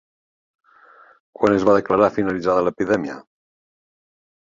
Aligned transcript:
Quan 1.39 1.57
es 1.57 1.65
va 1.69 1.75
declarar 1.79 2.07
finalitzada 2.15 2.65
l'epidèmia? 2.69 3.19